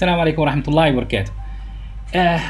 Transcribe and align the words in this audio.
السلام 0.00 0.20
عليكم 0.20 0.42
ورحمة 0.42 0.64
الله 0.68 0.92
وبركاته. 0.92 1.32
آه 2.14 2.40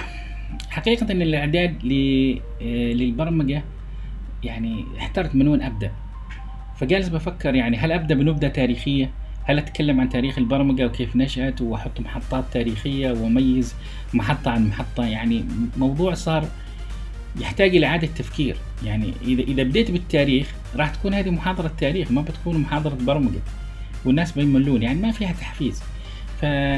حقيقة 0.71 1.13
إن 1.13 1.23
الإعداد 1.23 1.75
آه، 1.75 2.93
للبرمجة 2.93 3.63
يعني 4.43 4.85
احترت 4.99 5.35
من 5.35 5.49
وين 5.49 5.63
أبدأ. 5.63 5.91
فجالس 6.77 7.09
بفكر 7.09 7.55
يعني 7.55 7.77
هل 7.77 7.93
أبدأ 7.93 8.15
بنبذة 8.15 8.49
تاريخية؟ 8.49 9.11
هل 9.45 9.59
أتكلم 9.59 10.01
عن 10.01 10.09
تاريخ 10.09 10.39
البرمجة 10.39 10.87
وكيف 10.87 11.17
نشأت 11.17 11.61
وأحط 11.61 12.01
محطات 12.01 12.45
تاريخية 12.53 13.13
وأميز 13.13 13.75
محطة 14.15 14.51
عن 14.51 14.69
محطة 14.69 15.05
يعني 15.05 15.45
موضوع 15.77 16.15
صار 16.15 16.45
يحتاج 17.41 17.77
إلى 17.77 17.87
إعادة 17.87 18.07
تفكير 18.07 18.57
يعني 18.85 19.13
إذا 19.23 19.43
إذا 19.43 19.63
بديت 19.63 19.91
بالتاريخ 19.91 20.53
راح 20.77 20.91
تكون 20.91 21.15
هذه 21.15 21.31
محاضرة 21.31 21.73
تاريخ 21.79 22.13
ما 22.13 22.23
بتكون 22.23 22.59
محاضرة 22.59 22.95
برمجة 23.01 23.41
والناس 24.05 24.33
بيملون 24.33 24.83
يعني 24.83 25.01
ما 25.01 25.11
فيها 25.13 25.33
تحفيز 25.33 25.83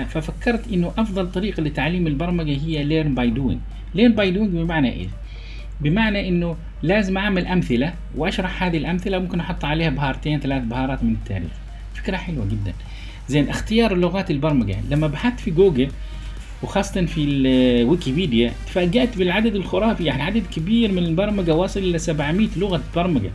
ففكرت 0.08 0.72
إنه 0.72 0.92
أفضل 0.98 1.32
طريقة 1.32 1.62
لتعليم 1.62 2.06
البرمجة 2.06 2.58
هي 2.66 2.84
learn 2.84 3.08
by 3.16 3.36
doing. 3.38 3.58
learn 3.98 4.12
by 4.16 4.36
doing 4.36 4.52
بمعنى 4.54 4.92
إيه؟ 4.92 5.08
بمعنى 5.80 6.28
إنه 6.28 6.56
لازم 6.82 7.18
أعمل 7.18 7.46
أمثلة 7.46 7.94
وأشرح 8.16 8.62
هذه 8.62 8.76
الأمثلة 8.76 9.18
ممكن 9.18 9.40
أحط 9.40 9.64
عليها 9.64 9.90
بهارتين 9.90 10.40
ثلاث 10.40 10.62
بهارات 10.64 11.04
من 11.04 11.12
التاريخ 11.12 11.50
فكرة 11.94 12.16
حلوة 12.16 12.44
جدا. 12.44 12.72
زين 13.28 13.48
اختيار 13.48 13.92
اللغات 13.92 14.30
البرمجة. 14.30 14.76
لما 14.90 15.06
بحثت 15.06 15.40
في 15.40 15.50
جوجل 15.50 15.88
وخاصة 16.62 17.06
في 17.06 17.24
الويكيبيديا 17.24 18.52
تفاجأت 18.66 19.18
بالعدد 19.18 19.54
الخرافي 19.54 20.04
يعني 20.04 20.22
عدد 20.22 20.42
كبير 20.56 20.92
من 20.92 21.04
البرمجة 21.04 21.54
واصل 21.54 21.80
إلى 21.80 21.98
700 21.98 22.48
لغة 22.56 22.82
برمجة. 22.96 23.30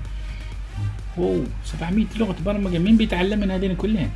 اوه 1.17 1.43
700 1.65 2.05
لغة 2.19 2.35
برمجة. 2.45 2.77
مين 2.77 2.97
بيتعلم 2.97 3.39
من 3.39 3.51
هذين 3.51 3.75
كلهن. 3.75 4.09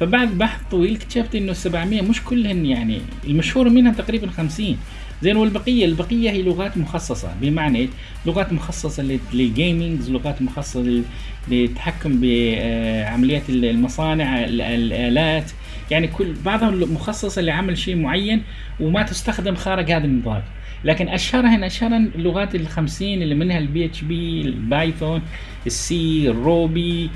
فبعد 0.00 0.28
بحث 0.38 0.60
طويل 0.70 0.94
اكتشفت 0.94 1.34
إنه 1.34 1.50
ال 1.50 1.56
700 1.56 2.02
مش 2.02 2.24
كلهن 2.24 2.66
يعني 2.66 2.98
المشهور 3.26 3.68
منها 3.68 3.92
تقريبا 3.92 4.30
50 4.30 4.76
زين 5.22 5.36
والبقية 5.36 5.84
البقية 5.84 6.30
هي 6.30 6.42
لغات 6.42 6.76
مخصصة. 6.78 7.32
بمعنى؟ 7.40 7.88
لغات 8.26 8.52
مخصصة 8.52 9.02
لل- 9.02 9.18
لل 9.34 9.53
gaming 9.53 10.10
لغات 10.10 10.42
مخصصة 10.42 10.80
لل- 10.80 11.02
للتحكم 11.48 12.20
بعمليات 12.20 13.42
المصانع 13.48 14.44
ال- 14.44 14.60
الآلات. 14.60 15.50
يعني 15.90 16.06
كل 16.06 16.32
بعضها 16.44 16.70
مخصصة 16.70 17.42
لعمل 17.42 17.78
شيء 17.78 17.96
معين 17.96 18.42
وما 18.80 19.02
تستخدم 19.02 19.54
خارج 19.54 19.90
هذا 19.92 20.04
النطاق. 20.04 20.44
لكن 20.84 21.08
اشهرهن 21.08 21.64
أشهرهن 21.64 22.10
اللغات 22.14 22.54
ال 22.54 22.68
50 22.68 23.22
اللي 23.22 23.34
منها 23.34 23.58
ال 23.58 23.84
PHP 23.84 24.02
ال 24.02 24.40
Python 24.40 25.22
السي 25.66 26.30
الروبي 26.30 27.10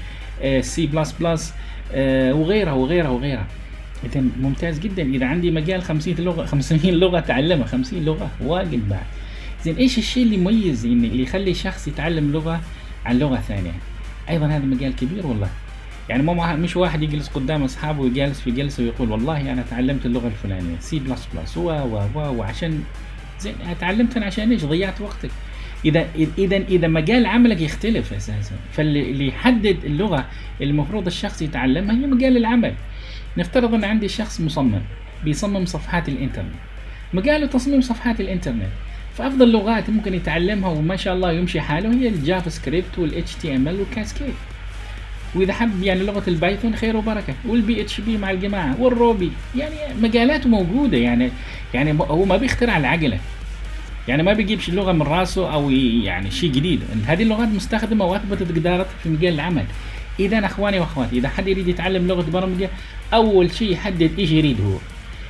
سي 0.60 0.86
بلس 0.86 1.12
بلس 1.20 1.52
وغيرها 2.34 2.72
وغيرها 2.72 3.08
وغيرها. 3.08 3.46
اذا 4.04 4.24
ممتاز 4.40 4.78
جدا. 4.78 5.02
إذا 5.02 5.26
عندي 5.26 5.50
مجال 5.50 5.82
50 5.82 6.14
لغة 6.18 6.44
500 6.44 6.92
لغة 6.92 7.18
أتعلمها 7.18 7.66
50 7.66 8.04
لغة 8.04 8.30
واجد 8.40 8.88
بعد. 8.88 9.06
زين 9.64 9.76
إيش 9.76 9.98
الشيء 9.98 10.22
اللي 10.22 10.34
يميز 10.34 10.84
يعني 10.84 11.06
اللي 11.06 11.22
يخلي 11.22 11.54
شخص 11.54 11.88
يتعلم 11.88 12.32
لغة 12.32 12.60
عن 13.04 13.18
لغة 13.18 13.36
ثانية؟ 13.36 13.72
أيضا 14.28 14.46
هذا 14.46 14.64
مجال 14.64 14.96
كبير 14.96 15.26
والله. 15.26 15.48
يعني 16.08 16.22
مو 16.22 16.34
مش 16.34 16.76
واحد 16.76 17.02
يجلس 17.02 17.28
قدام 17.28 17.62
أصحابه 17.62 18.00
ويجلس 18.00 18.40
في 18.40 18.50
جلسة 18.50 18.82
ويقول 18.82 19.10
والله 19.10 19.52
أنا 19.52 19.64
تعلمت 19.70 20.06
اللغة 20.06 20.26
الفلانية 20.26 20.76
سي 20.80 20.98
بلس 20.98 21.28
بلس 21.34 21.56
و 21.56 21.70
و 21.70 22.02
و 22.14 22.18
وعشان 22.18 22.82
زين 23.40 23.54
تعلمتها 23.80 24.24
عشان 24.24 24.52
إيش؟ 24.52 24.64
ضيعت 24.64 25.00
وقتك. 25.00 25.30
إذا 25.84 26.06
إذا 26.38 26.56
إذا 26.56 26.88
مجال 26.88 27.26
عملك 27.26 27.60
يختلف 27.60 28.12
أساسا. 28.12 28.54
فاللي 28.72 29.10
اللي 29.10 29.28
يحدد 29.28 29.84
اللغة 29.84 30.26
المفروض 30.60 31.06
الشخص 31.06 31.42
يتعلمها 31.42 31.94
هي 31.96 32.06
مجال 32.06 32.36
العمل. 32.36 32.74
نفترض 33.38 33.74
أن 33.74 33.84
عندي 33.84 34.08
شخص 34.08 34.40
مصمم 34.40 34.82
بيصمم 35.24 35.64
صفحات 35.64 36.08
الإنترنت. 36.08 36.54
مجاله 37.14 37.46
تصميم 37.46 37.80
صفحات 37.80 38.20
الإنترنت. 38.20 38.68
فأفضل 39.14 39.52
لغات 39.52 39.90
ممكن 39.90 40.14
يتعلمها 40.14 40.70
وما 40.70 40.96
شاء 40.96 41.14
الله 41.14 41.32
يمشي 41.32 41.60
حاله 41.60 41.94
هي 41.94 42.08
ال 42.08 43.80
JavaScript 43.80 44.02
وال 44.02 44.06
HTML 44.06 44.15
وال 44.15 44.19
Cascade 44.19 44.34
وإذا 45.34 45.52
حب 45.52 45.82
يعني 45.82 46.02
لغة 46.02 46.22
ال 46.28 46.35
Python 46.35 46.76
خير 46.76 46.96
وبركة. 46.96 47.34
وال 47.48 47.80
PHP 47.80 48.18
مع 48.18 48.30
الجماعة. 48.30 48.80
وال 48.80 48.97
Ruby 48.97 49.32
يعني 49.56 49.74
مجالاته 50.02 50.48
موجودة 50.48 50.96
يعني 50.98 51.30
يعني 51.74 51.92
هو 52.00 52.24
ما 52.24 52.36
بيخترع 52.36 52.76
العجلة. 52.76 53.18
يعني 54.08 54.22
ما 54.22 54.32
بيجيبش 54.32 54.68
اللغة 54.68 54.92
من 54.92 55.02
راسه 55.02 55.54
أو 55.54 55.70
يعني 55.70 56.30
شيء 56.30 56.52
جديد. 56.52 56.80
هذه 57.06 57.22
اللغات 57.22 57.48
مستخدمة 57.48 58.04
وأثبتت 58.04 58.52
جدارتها 58.52 58.94
في 59.02 59.08
مجال 59.08 59.34
العمل. 59.34 59.64
إذا 60.20 60.46
أخواني 60.46 60.80
وأخواتي 60.80 61.18
إذا 61.18 61.28
حد 61.28 61.48
يريد 61.48 61.68
يتعلم 61.68 62.06
لغة 62.06 62.30
برمجة 62.30 62.70
أول 63.14 63.54
شيء 63.54 63.72
يحدد 63.72 64.18
إيش 64.18 64.30
يريد 64.30 64.60
هو 64.60 64.76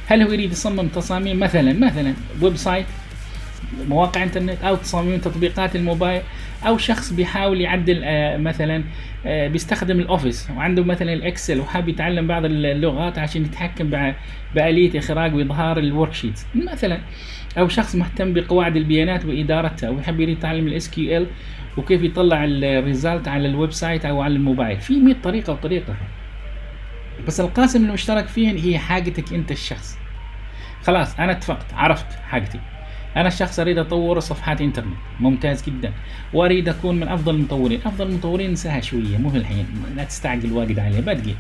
هل 0.06 0.22
هو 0.22 0.32
يريد 0.32 0.52
يصمم 0.52 0.88
تصاميم؟ 0.88 1.38
مثلا 1.38 1.72
مثلا 1.72 2.14
website 2.40 2.86
مواقع 3.88 4.22
إنترنت 4.22 4.62
أو 4.62 4.74
تصاميم 4.74 5.18
تطبيقات 5.18 5.76
الموبايل. 5.76 6.22
أو 6.66 6.78
شخص 6.78 7.12
بيحاول 7.12 7.60
يعدل 7.60 8.00
آه، 8.04 8.36
مثلا 8.36 8.84
آه، 9.26 9.48
بيستخدم 9.48 10.00
ال 10.00 10.07
Office 10.07 10.50
وعنده 10.50 10.84
مثلا 10.84 11.12
ال 11.12 11.20
Excel 11.20 11.60
وحاب 11.60 11.88
يتعلم 11.88 12.26
بعض 12.26 12.44
اللغات 12.44 13.18
عشان 13.18 13.42
يتحكم 13.44 14.12
بآلية 14.54 14.98
إخراج 14.98 15.34
وإظهار 15.34 15.78
ال 15.78 16.14
worksheets 16.14 16.46
مثلا 16.54 16.98
أو 17.58 17.68
شخص 17.68 17.94
مهتم 17.94 18.32
بقواعد 18.32 18.76
البيانات 18.76 19.24
وإدارتها 19.24 19.90
ويحب 19.90 20.20
يتعلم 20.20 20.66
ال 20.66 20.90
SQL 20.90 21.26
وكيف 21.76 22.02
يطلع 22.02 22.44
ال 22.44 22.56
result 22.56 23.28
على 23.28 23.48
ال 23.48 23.72
website 23.72 24.04
أو 24.04 24.22
على 24.22 24.34
الموبايل. 24.34 24.80
في 24.80 25.00
100 25.00 25.14
طريقة 25.22 25.52
وطريقة. 25.52 25.96
بس 27.26 27.40
القاسم 27.40 27.84
المشترك 27.84 28.26
فيهن 28.26 28.56
هي 28.56 28.78
حاجتك 28.78 29.32
أنت 29.32 29.50
الشخص. 29.50 29.98
خلاص 30.82 31.20
أنا 31.20 31.32
اتفقت 31.32 31.74
عرفت 31.74 32.12
حاجتي. 32.12 32.60
أنا 33.16 33.28
الشخص 33.28 33.60
أريد 33.60 33.78
أطور 33.78 34.20
صفحات 34.20 34.60
إنترنت. 34.60 34.94
ممتاز 35.20 35.64
جدا. 35.66 35.92
وأريد 36.32 36.68
أكون 36.68 37.00
من 37.00 37.08
أفضل 37.08 37.34
المطورين. 37.34 37.80
أفضل 37.86 38.06
المطورين 38.06 38.50
انساها 38.50 38.80
شوية 38.80 39.16
مو 39.18 39.30
الحين. 39.30 39.66
لا 39.96 40.04
تستعجل 40.04 40.52
واجد 40.52 40.78
عليها 40.78 41.00
بدقي. 41.00 41.34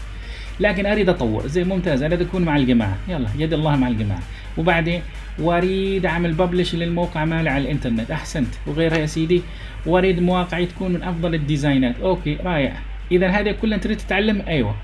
لكن 0.60 0.86
أريد 0.86 1.08
أطور. 1.08 1.46
زين 1.46 1.64
ممتاز. 1.64 2.02
أريد 2.02 2.20
أكون 2.20 2.42
مع 2.42 2.56
الجماعة. 2.56 2.96
يلا 3.08 3.28
يد 3.38 3.52
الله 3.52 3.76
مع 3.76 3.88
الجماعة. 3.88 4.22
وبعدين 4.58 5.02
وأريد 5.38 6.06
أعمل 6.06 6.32
publish 6.32 6.74
للموقع 6.74 7.24
مالي 7.24 7.50
على 7.50 7.64
الإنترنت. 7.64 8.10
أحسنت. 8.10 8.54
وغيرها 8.66 8.98
يا 8.98 9.06
سيدي. 9.06 9.42
وأريد 9.86 10.20
مواقعي 10.22 10.66
تكون 10.66 10.92
من 10.92 11.02
أفضل 11.02 11.34
الديزاينات. 11.34 12.00
okay 12.00 12.38
رائع. 12.44 12.72
إذا 13.12 13.28
هذه 13.28 13.52
كلها 13.62 13.78
تريد 13.78 13.96
تتعلم؟ 13.96 14.42
أيوه. 14.48 14.74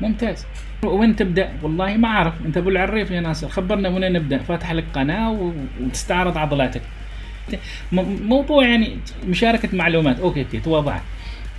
ممتاز. 0.00 0.46
وين 0.82 1.16
تبدأ؟ 1.16 1.52
والله 1.62 1.96
ما 1.96 2.08
أعرف. 2.08 2.34
أنت 2.46 2.56
أبو 2.56 2.68
العريف 2.68 3.10
يا 3.10 3.20
ناصر 3.20 3.48
خبرنا 3.48 3.88
وين 3.88 4.12
نبدأ؟ 4.12 4.38
فاتح 4.38 4.72
لك 4.72 4.84
قناة 4.94 5.52
وتستعرض 5.80 6.38
عضلاتك. 6.38 6.82
موضوع 8.22 8.66
يعني 8.66 8.96
مشاركة 9.28 9.68
معلومات. 9.72 10.20
okay 10.20 10.42
okay 10.42 10.60
تواضعت 10.60 11.02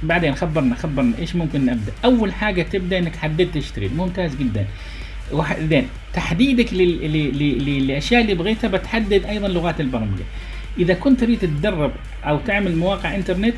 بعدين 0.03 0.35
خبرنا 0.35 0.75
خبرنا. 0.75 1.17
إيش 1.19 1.35
ممكن 1.35 1.65
نبدأ؟ 1.65 1.91
أول 2.05 2.33
حاجة 2.33 2.61
تبدأ 2.61 2.97
إنك 2.97 3.15
حددت 3.15 3.57
إيش 3.57 3.68
تريد. 3.68 3.87
ممتاز 3.87 4.35
جدا. 4.35 4.65
وبعدين 5.31 5.87
تحديدك 6.13 6.73
للاشياء 6.73 8.21
اللي 8.21 8.33
بغيتها 8.33 8.67
بتحدد 8.67 9.25
أيضا 9.25 9.47
لغات 9.47 9.81
البرمجة. 9.81 10.23
إذا 10.79 10.93
كنت 10.93 11.19
تريد 11.19 11.39
تتدرب 11.39 11.91
أو 12.25 12.39
تعمل 12.39 12.75
مواقع 12.75 13.15
إنترنت 13.15 13.53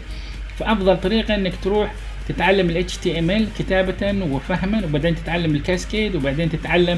فأفضل 0.58 1.00
طريقة 1.00 1.36
إنك 1.36 1.54
تروح 1.64 1.94
تتعلم 2.30 2.70
ال 2.70 2.86
HTML 2.90 3.60
كتابة 3.60 4.26
وفهما 4.32 4.86
وبعدين 4.86 5.16
تتعلم 5.16 5.56
ال 5.56 5.63
Cascade 5.63 6.16
وبعدين 6.16 6.50
تتعلم 6.50 6.98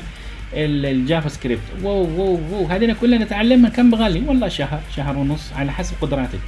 ال- 0.53 0.85
ال 0.85 1.29
JavaScript 1.29 1.61
wow 1.83 2.03
wow 2.03 2.39
wow 2.51 2.65
هذين 2.65 2.93
كلها 2.93 3.19
نتعلمها 3.19 3.69
كم 3.69 3.91
بغالي؟ 3.91 4.21
والله 4.27 4.47
شهر 4.47 4.79
شهر 4.95 5.17
ونص 5.17 5.53
على 5.53 5.71
حسب 5.71 5.93
قدراتك. 6.01 6.39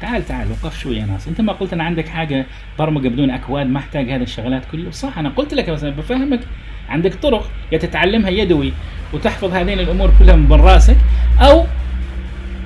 تعال 0.00 0.26
تعال 0.26 0.46
وقف 0.50 0.78
شوي 0.78 0.96
يا 0.96 1.06
ناس. 1.06 1.28
انت 1.28 1.40
ما 1.40 1.52
قلت 1.52 1.72
أنا 1.72 1.84
عندك 1.84 2.08
حاجة 2.08 2.46
برمجة 2.78 3.08
بدون 3.08 3.30
أكواد 3.30 3.66
ما 3.66 3.78
أحتاج 3.78 4.10
هذه 4.10 4.22
الشغلات 4.22 4.62
كله. 4.72 4.90
صح 4.90 5.18
أنا 5.18 5.28
قلت 5.28 5.54
لك 5.54 5.70
بس 5.70 5.84
بفهمك 5.84 6.40
عندك 6.88 7.14
طرق 7.14 7.50
يا 7.72 7.78
تتعلمها 7.78 8.30
يدوي 8.30 8.72
وتحفظ 9.12 9.52
هذين 9.54 9.80
الأمور 9.80 10.10
كلها 10.18 10.36
من 10.36 10.52
راسك 10.52 10.96
أو 11.40 11.66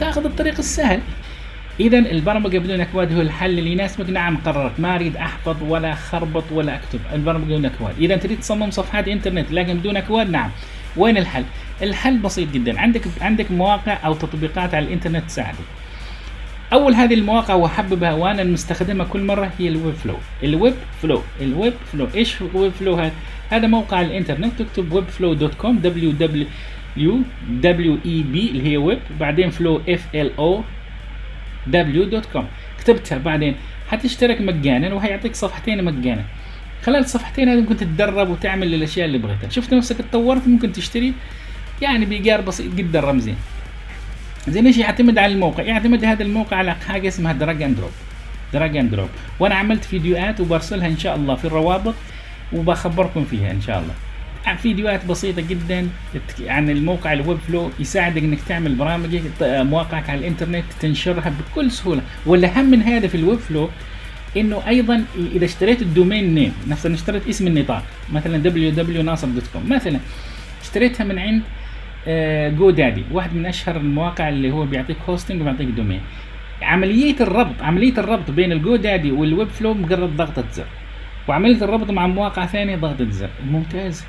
تأخذ 0.01 0.25
الطريق 0.25 0.59
السهل. 0.59 1.01
اذا 1.81 1.99
البرمجة 1.99 2.59
بدون 2.59 2.81
أكواد 2.81 3.13
هو 3.13 3.21
الحل 3.21 3.59
اللي 3.59 3.73
يناسبك 3.73 4.11
نعم 4.11 4.37
قررت. 4.37 4.81
ما 4.81 4.95
أريد 4.95 5.17
احفظ 5.17 5.57
ولا 5.63 5.95
خربط 5.95 6.45
ولا 6.53 6.75
أكتب. 6.75 7.01
البرمجة 7.13 7.45
بدون 7.45 7.65
أكواد. 7.65 7.95
اذا 7.99 8.17
تريد 8.17 8.41
تصمم 8.41 8.71
صفحات 8.71 9.09
إنترنت 9.09 9.53
لكن 9.53 9.75
بدون 9.75 9.97
أكواد؟ 9.97 10.31
نعم. 10.31 10.51
وين 10.97 11.17
الحل؟ 11.17 11.45
الحل 11.83 12.19
بسيط 12.19 12.51
جدا. 12.53 12.81
عندك 12.81 13.03
عندك 13.21 13.51
مواقع 13.51 14.07
أو 14.07 14.15
تطبيقات 14.15 14.75
على 14.75 14.87
الإنترنت 14.87 15.25
تساعدك. 15.25 15.59
أول 16.73 16.95
هذه 16.95 17.15
المواقع 17.15 17.55
واحببها 17.55 18.13
وأنا 18.13 18.45
مستخدمها 18.45 19.07
كل 19.07 19.25
مرة 19.25 19.53
هي 19.59 19.69
ال 19.69 19.95
Webflow 19.95 20.17
ال 20.43 20.75
Webflow 21.03 21.23
ال 21.41 21.75
Webflow 21.93 22.09
إيش 22.15 22.43
ال 22.43 22.73
Webflow 22.73 22.95
هذا؟ 22.95 23.13
هذا 23.51 23.67
موقع 23.67 24.01
الإنترنت. 24.01 24.63
تكتب 24.63 24.93
Webflow 24.93 25.35
dot 25.35 25.55
com 25.55 25.79
W 25.79 26.47
W 26.97 27.19
W 27.51 27.99
E 28.07 28.23
B 28.23 28.51
اللي 28.51 28.71
هي 28.71 28.77
ويب 28.77 28.99
بعدين 29.21 29.51
flow 29.51 29.81
F 29.89 30.07
L 30.15 30.31
O 30.39 30.63
com. 32.33 32.47
كتبتها 32.79 33.19
بعدين 33.19 33.55
حتشترك 33.89 34.41
مجانا 34.41 34.95
وهيعطيك 34.95 35.35
صفحتين 35.35 35.85
مجانا. 35.85 36.25
خلال 36.83 37.01
الصفحتين 37.01 37.49
هذه 37.49 37.61
ممكن 37.61 37.77
تتدرب 37.77 38.31
وتعمل 38.31 38.75
الأشياء 38.75 39.07
اللي 39.07 39.19
بغيتها. 39.19 39.51
شفت 39.51 39.75
نفسك 39.75 40.01
اتطورت 40.01 40.49
ممكن 40.49 40.73
تشتري 40.73 41.13
يعني 41.83 42.05
بإيجار 42.05 42.41
بسيط 42.41 42.75
جدا 42.75 43.01
رمزي. 43.01 43.35
زين 44.49 44.67
إيش 44.67 44.79
يعتمد 44.79 45.19
على 45.19 45.33
الموقع؟ 45.33 45.63
يعتمد 45.63 46.05
هذا 46.05 46.23
الموقع 46.23 46.57
على 46.57 46.75
حاجة 46.75 47.09
اسمها 47.09 47.33
drag 47.33 47.63
and 47.63 47.77
drop 47.77 47.91
drag 48.53 48.77
and 48.77 48.91
drop 48.91 49.09
وأنا 49.41 49.55
عملت 49.55 49.85
فيديوهات 49.85 50.41
وبرسلها 50.41 50.87
إن 50.87 50.99
شاء 50.99 51.17
الله 51.17 51.35
في 51.35 51.45
الروابط 51.45 51.95
وبخبركم 52.53 53.25
فيها 53.25 53.51
إن 53.51 53.61
شاء 53.61 53.79
الله. 53.79 53.95
فيديوهات 54.55 55.05
بسيطة 55.07 55.43
جدا 55.49 55.89
عن 56.41 56.71
الموقع 56.71 57.13
ال 57.13 57.39
Webflow 57.39 57.71
يساعدك 57.81 58.23
إنك 58.23 58.39
تعمل 58.49 58.75
برامج 58.75 59.21
مواقعك 59.43 60.11
على 60.11 60.19
الإنترنت 60.21 60.65
تنشرها 60.81 61.33
بكل 61.53 61.71
سهولة. 61.71 62.03
والاهم 62.27 62.71
من 62.71 62.83
هذا 62.83 63.09
في 63.09 63.15
ال 63.15 63.39
Webflow 63.39 63.71
إنه 64.37 64.69
أيضا 64.69 65.05
إذا 65.35 65.45
اشتريت 65.45 65.83
ال 65.83 65.90
domain 65.90 66.35
name 66.35 66.53
نفس 66.69 66.87
اشتريت 66.87 67.29
اسم 67.29 67.47
النطاق 67.47 67.83
مثلا 68.13 68.43
www.nasr.com 68.51 69.71
مثلا 69.71 69.99
اشتريتها 70.63 71.05
من 71.05 71.19
عند 71.19 71.43
GoDaddy 72.59 73.05
واحد 73.13 73.35
من 73.35 73.47
أشهر 73.47 73.77
المواقع 73.77 74.29
اللي 74.29 74.51
هو 74.51 74.65
بيعطيك 74.65 74.97
hosting 75.09 75.41
وبيعطيك 75.41 75.69
domain 75.69 76.01
عملية 76.63 77.17
الربط 77.21 77.63
عملية 77.63 77.99
الربط 77.99 78.31
بين 78.31 78.53
ال 78.53 78.77
GoDaddy 78.77 79.11
وال 79.13 79.49
Webflow 79.49 79.75
مجرد 79.75 80.17
ضغطة 80.17 80.45
زر 80.53 80.67
وعملية 81.29 81.65
الربط 81.65 81.91
مع 81.91 82.07
مواقع 82.07 82.47
ثانية 82.47 82.77
ضغطة 82.77 83.11
زر. 83.11 83.31
ممتاز. 83.51 84.05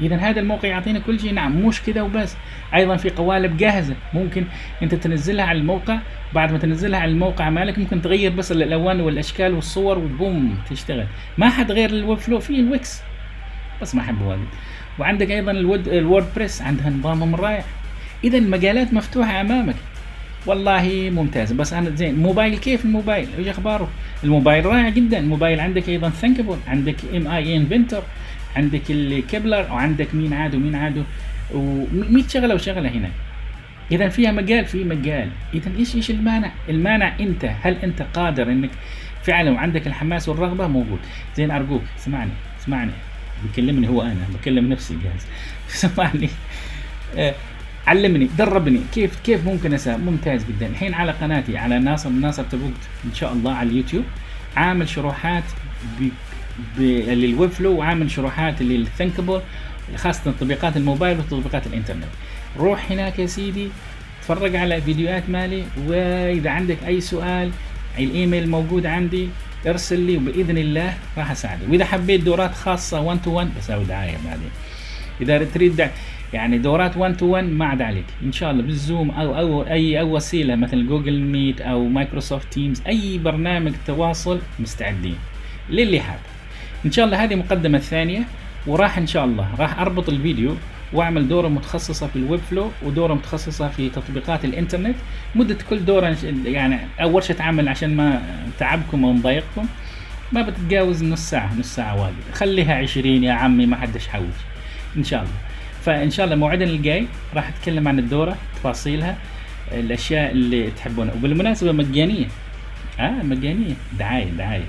اذا 0.00 0.16
هذا 0.16 0.40
الموقع 0.40 0.68
يعطينا 0.68 0.98
كل 0.98 1.20
شيء. 1.20 1.32
نعم 1.32 1.66
مش 1.66 1.82
كذا 1.82 2.02
وبس. 2.02 2.36
أيضا 2.74 2.96
في 2.96 3.10
قوالب 3.10 3.56
جاهزة 3.56 3.94
ممكن 4.14 4.44
أنت 4.82 4.94
تنزلها 4.94 5.44
على 5.44 5.58
الموقع. 5.58 5.98
بعد 6.34 6.52
ما 6.52 6.58
تنزلها 6.58 7.00
على 7.00 7.10
الموقع 7.10 7.50
مالك 7.50 7.78
ممكن 7.78 8.02
تغير 8.02 8.32
بس 8.32 8.52
الألوان 8.52 9.00
والأشكال 9.00 9.54
والصور 9.54 9.98
وبوم 9.98 10.58
تشتغل. 10.70 11.06
ما 11.38 11.48
حد 11.48 11.72
غير 11.72 11.90
ال 11.90 12.18
Webflow 12.18 12.40
في 12.40 12.50
ال 12.50 12.60
Wix. 12.60 13.02
بس 13.82 13.94
ما 13.94 14.00
أحبه 14.00 14.26
واجد 14.26 14.48
وعندك 14.98 15.30
أيضا 15.30 15.50
الود 15.50 15.88
ال 15.88 15.95
WordPress 15.95 16.62
عندها 16.62 16.90
نظامهم 16.90 17.34
رائع. 17.34 17.64
اذا 18.24 18.38
المجالات 18.38 18.94
مفتوحة 18.94 19.40
أمامك. 19.40 19.74
والله 20.46 21.10
ممتاز. 21.14 21.52
بس 21.52 21.72
أنا 21.72 21.90
زين 21.90 22.18
موبايل 22.18 22.58
كيف 22.58 22.84
الموبايل؟ 22.84 23.28
إيش 23.38 23.48
أخباره؟ 23.48 23.88
الموبايل 24.24 24.66
رائع 24.66 24.88
جدا. 24.88 25.18
الموبايل 25.18 25.60
عندك 25.60 25.88
أيضا 25.88 26.10
Thunkable 26.10 26.56
عندك 26.68 26.96
App 27.14 27.28
Inventor 27.28 28.02
عندك 28.56 28.90
ال 28.90 29.00
Kodular 29.00 29.72
وعندك 29.72 30.14
مين 30.14 30.32
عاد 30.32 30.54
ومين 30.54 30.74
عاد 30.74 31.04
و100 31.52 32.28
شغلة 32.28 32.54
وشغلة 32.54 32.88
هنا. 32.88 33.10
إذا 33.92 34.08
فيها 34.08 34.32
مجال 34.32 34.66
في 34.66 34.84
مجال. 34.84 35.28
إذا 35.54 35.70
إيش 35.78 35.94
إيش 35.94 36.10
المانع؟ 36.10 36.50
المانع 36.68 37.12
أنت 37.20 37.44
هل 37.62 37.74
أنت 37.74 38.02
قادر 38.02 38.52
إنك 38.52 38.70
فعلا 39.22 39.50
وعندك 39.50 39.86
الحماس 39.86 40.28
والرغبة؟ 40.28 40.66
موجود. 40.66 40.98
زين 41.36 41.50
أرجوك 41.50 41.82
اسمعني 41.98 42.30
اسمعني. 42.60 42.92
بيكلمني 43.42 43.88
هو 43.88 44.02
أنا 44.02 44.26
بكلم 44.34 44.68
نفسي 44.72 44.98
جاهز. 45.04 45.26
سمعني 45.88 46.28
آه 47.16 47.34
علمني 47.86 48.28
دربني. 48.38 48.80
كيف 48.94 49.20
كيف 49.20 49.46
ممكن 49.46 49.74
أسوي 49.74 49.96
ممتاز 49.96 50.44
جدا. 50.44 50.66
الحين 50.66 50.94
على 50.94 51.12
قناتي 51.12 51.58
على 51.58 51.78
ناصر 51.78 52.10
ناصر 52.10 52.42
تبوك 52.42 52.74
إن 53.04 53.14
شاء 53.14 53.32
الله 53.32 53.52
على 53.52 53.68
اليوتيوب. 53.70 54.04
عامل 54.56 54.88
شروحات. 54.88 55.44
لل 56.78 57.50
Webflow 57.50 57.76
وعامل 57.76 58.10
شروحات 58.10 58.62
لل 58.62 58.76
Thunkable 58.76 59.40
خاصة 59.96 60.30
تطبيقات 60.30 60.76
الموبايل 60.76 61.18
وتطبيقات 61.18 61.66
الإنترنت. 61.66 62.04
روح 62.58 62.92
هناك 62.92 63.18
يا 63.18 63.26
سيدي 63.26 63.68
تفرج 64.22 64.56
على 64.56 64.80
فيديوهات 64.80 65.30
مالي 65.30 65.64
وإذا 65.86 66.50
عندك 66.50 66.78
أي 66.86 67.00
سؤال 67.00 67.50
الإيميل 67.98 68.48
موجود 68.48 68.86
عندي 68.86 69.28
ارسل 69.66 70.00
لي 70.00 70.16
وبإذن 70.16 70.58
الله 70.58 70.94
راح 71.18 71.30
أساعدك. 71.30 71.68
وإذا 71.68 71.84
حبيت 71.84 72.20
دورات 72.20 72.54
خاصة 72.54 73.00
1 73.00 73.22
to 73.22 73.30
1 73.30 73.48
بسوي 73.58 73.84
دعاية 73.84 74.16
بعدين. 74.24 74.50
إذا 75.20 75.44
تريد. 75.44 75.88
يعني 76.32 76.58
دورات 76.58 76.96
1 76.96 77.16
to 77.16 77.26
1 77.26 77.44
ما 77.44 77.66
عاد 77.66 77.82
عليك. 77.82 78.04
إن 78.22 78.32
شاء 78.32 78.50
الله 78.50 78.62
بال 78.62 78.78
Zoom 78.78 79.10
أو 79.10 79.38
أو 79.38 79.62
اي 79.62 80.00
أو 80.00 80.16
وسيلة 80.16 80.56
مثل 80.56 80.86
Google 80.86 81.20
Meet 81.20 81.60
أو 81.60 81.84
Microsoft 81.88 82.52
Teams 82.52 82.82
أي 82.86 83.18
برنامج 83.18 83.72
تواصل 83.86 84.40
مستعدين. 84.58 85.16
للي 85.70 86.00
حاب. 86.00 86.18
إن 86.86 86.92
شاء 86.92 87.04
الله 87.04 87.24
هذه 87.24 87.34
مقدمة 87.34 87.78
ثانية 87.78 88.22
وراح 88.66 88.98
إن 88.98 89.06
شاء 89.06 89.24
الله 89.24 89.48
راح 89.58 89.80
أربط 89.80 90.08
الفيديو 90.08 90.56
وأعمل 90.92 91.28
دورة 91.28 91.48
متخصصة 91.48 92.06
في 92.06 92.16
ال 92.16 92.40
Webflow 92.50 92.70
ودورة 92.82 93.14
متخصصة 93.14 93.68
في 93.68 93.90
تطبيقات 93.90 94.44
الإنترنت. 94.44 94.96
مدة 95.34 95.58
كل 95.70 95.84
دورة 95.84 96.16
يعني 96.44 96.78
أول 97.00 97.22
شيء 97.22 97.36
أتعامل 97.36 97.68
عشان 97.68 97.96
ما 97.96 98.22
تعبكم 98.58 99.04
أو 99.04 99.12
مضايقكم. 99.12 99.66
ما 100.32 100.42
بتتجاوز 100.42 101.04
نص 101.04 101.30
ساعة 101.30 101.54
نص 101.58 101.74
ساعة 101.74 102.02
واجد 102.02 102.14
خليها 102.34 102.74
20 102.74 103.24
يا 103.24 103.32
عمي 103.32 103.66
ما 103.66 103.76
حدش 103.76 104.08
حوش. 104.08 104.34
إن 104.96 105.04
شاء 105.04 105.20
الله. 105.22 105.34
فإن 105.84 106.10
شاء 106.10 106.24
الله 106.26 106.36
موعدنا 106.36 106.70
الجاي 106.70 107.06
راح 107.34 107.48
أتكلم 107.48 107.88
عن 107.88 107.98
الدورة 107.98 108.36
تفاصيلها 108.54 109.16
الأشياء 109.72 110.32
اللي 110.32 110.70
تحبونها. 110.70 111.14
وبالمناسبة 111.14 111.72
مجانية. 111.72 112.26
آه 113.00 113.22
مجانية. 113.22 113.74
دعاية 113.98 114.30
دعاية. 114.30 114.64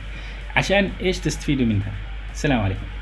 عشان 0.55 0.89
إيش 1.01 1.19
تستفيدوا 1.19 1.65
منها؟ 1.65 1.91
السلام 2.35 2.59
عليكم. 2.59 2.94